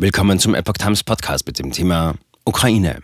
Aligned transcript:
Willkommen 0.00 0.38
zum 0.38 0.54
Epoch 0.54 0.74
Times 0.74 1.02
Podcast 1.02 1.44
mit 1.44 1.58
dem 1.58 1.72
Thema 1.72 2.14
Ukraine. 2.44 3.02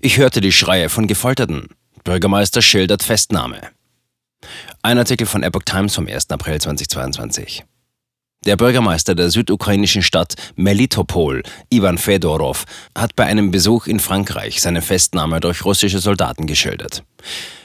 Ich 0.00 0.16
hörte 0.16 0.40
die 0.40 0.50
Schreie 0.50 0.88
von 0.88 1.06
Gefolterten. 1.06 1.68
Bürgermeister 2.04 2.62
schildert 2.62 3.02
Festnahme. 3.02 3.60
Ein 4.80 4.96
Artikel 4.96 5.26
von 5.26 5.42
Epoch 5.42 5.64
Times 5.66 5.94
vom 5.94 6.06
1. 6.06 6.30
April 6.30 6.58
2022. 6.58 7.64
Der 8.46 8.56
Bürgermeister 8.56 9.14
der 9.14 9.30
südukrainischen 9.30 10.02
Stadt 10.02 10.34
Melitopol, 10.56 11.42
Ivan 11.68 11.98
Fedorov, 11.98 12.64
hat 12.96 13.14
bei 13.14 13.26
einem 13.26 13.50
Besuch 13.50 13.86
in 13.86 14.00
Frankreich 14.00 14.62
seine 14.62 14.80
Festnahme 14.80 15.38
durch 15.38 15.66
russische 15.66 15.98
Soldaten 15.98 16.46
geschildert. 16.46 17.04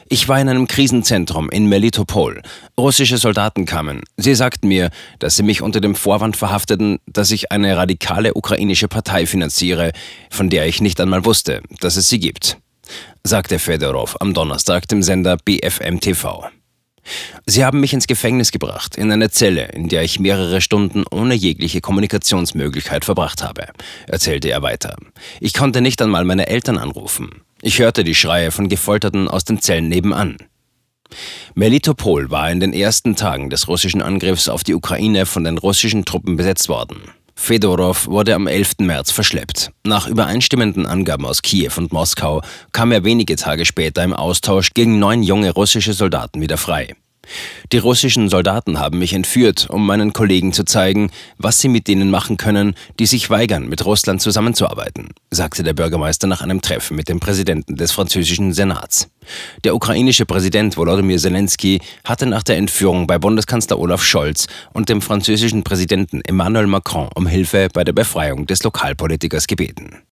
Ich 0.09 0.29
war 0.29 0.39
in 0.39 0.47
einem 0.47 0.67
Krisenzentrum 0.67 1.49
in 1.49 1.67
Melitopol. 1.67 2.41
Russische 2.77 3.17
Soldaten 3.17 3.65
kamen. 3.65 4.03
Sie 4.15 4.35
sagten 4.35 4.69
mir, 4.69 4.89
dass 5.19 5.35
sie 5.35 5.43
mich 5.43 5.61
unter 5.61 5.81
dem 5.81 5.95
Vorwand 5.95 6.37
verhafteten, 6.37 6.99
dass 7.07 7.31
ich 7.31 7.51
eine 7.51 7.75
radikale 7.75 8.33
ukrainische 8.33 8.87
Partei 8.87 9.25
finanziere, 9.25 9.91
von 10.29 10.49
der 10.49 10.65
ich 10.65 10.79
nicht 10.79 11.01
einmal 11.01 11.25
wusste, 11.25 11.61
dass 11.81 11.97
es 11.97 12.07
sie 12.07 12.19
gibt, 12.19 12.57
sagte 13.23 13.59
Fedorov 13.59 14.15
am 14.21 14.33
Donnerstag 14.33 14.87
dem 14.87 15.03
Sender 15.03 15.35
BFM 15.43 15.99
TV. 15.99 16.47
Sie 17.45 17.65
haben 17.65 17.81
mich 17.81 17.93
ins 17.93 18.07
Gefängnis 18.07 18.51
gebracht, 18.51 18.95
in 18.95 19.11
eine 19.11 19.29
Zelle, 19.29 19.65
in 19.73 19.89
der 19.89 20.03
ich 20.03 20.21
mehrere 20.21 20.61
Stunden 20.61 21.03
ohne 21.09 21.33
jegliche 21.33 21.81
Kommunikationsmöglichkeit 21.81 23.03
verbracht 23.03 23.43
habe, 23.43 23.67
erzählte 24.07 24.49
er 24.49 24.61
weiter. 24.61 24.95
Ich 25.41 25.53
konnte 25.53 25.81
nicht 25.81 26.01
einmal 26.01 26.23
meine 26.23 26.47
Eltern 26.47 26.77
anrufen. 26.77 27.41
Ich 27.67 27.79
hörte 27.79 28.05
die 28.05 28.15
Schreie 28.15 28.51
von 28.51 28.69
Gefolterten 28.69 29.27
aus 29.27 29.43
den 29.43 29.59
Zellen 29.59 29.89
nebenan. 29.89 30.37
Melitopol 31.53 32.31
war 32.31 32.49
in 32.49 32.61
den 32.61 32.71
ersten 32.71 33.17
Tagen 33.17 33.49
des 33.49 33.67
russischen 33.67 34.01
Angriffs 34.01 34.47
auf 34.47 34.63
die 34.63 34.73
Ukraine 34.73 35.25
von 35.25 35.43
den 35.43 35.57
russischen 35.57 36.05
Truppen 36.05 36.37
besetzt 36.37 36.69
worden. 36.69 37.01
Fedorov 37.35 38.07
wurde 38.07 38.35
am 38.35 38.47
11. 38.47 38.75
März 38.79 39.11
verschleppt. 39.11 39.71
Nach 39.83 40.07
übereinstimmenden 40.07 40.85
Angaben 40.85 41.25
aus 41.25 41.41
Kiew 41.41 41.73
und 41.75 41.91
Moskau 41.91 42.41
kam 42.71 42.93
er 42.93 43.03
wenige 43.03 43.35
Tage 43.35 43.65
später 43.65 44.01
im 44.01 44.13
Austausch 44.13 44.73
gegen 44.73 44.97
neun 44.97 45.21
junge 45.21 45.51
russische 45.51 45.91
Soldaten 45.91 46.39
wieder 46.39 46.55
frei. 46.55 46.95
Die 47.71 47.77
russischen 47.77 48.29
Soldaten 48.29 48.79
haben 48.79 48.99
mich 48.99 49.13
entführt, 49.13 49.69
um 49.69 49.85
meinen 49.85 50.13
Kollegen 50.13 50.53
zu 50.53 50.63
zeigen, 50.63 51.11
was 51.37 51.59
sie 51.59 51.67
mit 51.67 51.87
denen 51.87 52.09
machen 52.09 52.37
können, 52.37 52.75
die 52.99 53.05
sich 53.05 53.29
weigern, 53.29 53.67
mit 53.67 53.85
Russland 53.85 54.21
zusammenzuarbeiten, 54.21 55.09
sagte 55.31 55.63
der 55.63 55.73
Bürgermeister 55.73 56.27
nach 56.27 56.41
einem 56.41 56.61
Treffen 56.61 56.95
mit 56.95 57.09
dem 57.09 57.19
Präsidenten 57.19 57.75
des 57.75 57.91
französischen 57.91 58.53
Senats. 58.53 59.09
Der 59.63 59.75
ukrainische 59.75 60.25
Präsident 60.25 60.77
Volodymyr 60.77 61.17
Zelensky 61.17 61.81
hatte 62.03 62.25
nach 62.25 62.43
der 62.43 62.57
Entführung 62.57 63.07
bei 63.07 63.17
Bundeskanzler 63.17 63.79
Olaf 63.79 64.03
Scholz 64.03 64.47
und 64.73 64.89
dem 64.89 65.01
französischen 65.01 65.63
Präsidenten 65.63 66.21
Emmanuel 66.21 66.67
Macron 66.67 67.09
um 67.13 67.27
Hilfe 67.27 67.67
bei 67.73 67.83
der 67.83 67.93
Befreiung 67.93 68.45
des 68.45 68.63
Lokalpolitikers 68.63 69.47
gebeten. 69.47 69.97